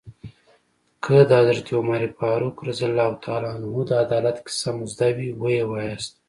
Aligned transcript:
که 1.03 1.17
د 1.29 1.31
حضرت 1.41 1.67
عمر 1.79 2.01
فاروق 2.17 2.55
رض 2.67 2.79
د 3.89 3.91
عدالت 4.05 4.37
کیسه 4.45 4.69
مو 4.75 4.85
زده 4.93 5.09
وي 5.21 5.29
ويې 5.41 5.63
وایاست. 5.69 6.11